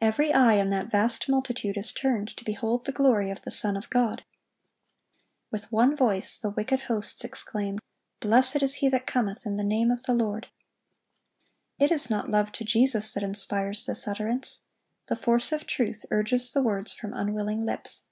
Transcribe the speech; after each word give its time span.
Every 0.00 0.32
eye 0.32 0.54
in 0.54 0.70
that 0.70 0.90
vast 0.90 1.28
multitude 1.28 1.76
is 1.76 1.92
turned 1.92 2.26
to 2.36 2.44
behold 2.44 2.86
the 2.86 2.90
glory 2.90 3.30
of 3.30 3.42
the 3.42 3.52
Son 3.52 3.76
of 3.76 3.88
God. 3.88 4.24
With 5.52 5.70
one 5.70 5.96
voice 5.96 6.36
the 6.36 6.50
wicked 6.50 6.80
hosts 6.90 7.22
exclaim, 7.22 7.78
"Blessed 8.18 8.64
is 8.64 8.74
He 8.74 8.88
that 8.88 9.06
cometh 9.06 9.46
in 9.46 9.56
the 9.56 9.62
name 9.62 9.92
of 9.92 10.02
the 10.02 10.12
Lord!" 10.14 10.48
It 11.78 11.92
is 11.92 12.10
not 12.10 12.28
love 12.30 12.50
to 12.50 12.64
Jesus 12.64 13.12
that 13.12 13.22
inspires 13.22 13.86
this 13.86 14.08
utterance. 14.08 14.62
The 15.06 15.14
force 15.14 15.52
of 15.52 15.68
truth 15.68 16.04
urges 16.10 16.50
the 16.52 16.60
words 16.64 16.92
from 16.92 17.12
unwilling 17.14 17.60
lips. 17.60 18.08